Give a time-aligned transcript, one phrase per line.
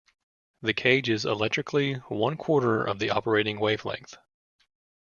[0.63, 4.17] The cage is electrically one-quarter of the operating wavelength.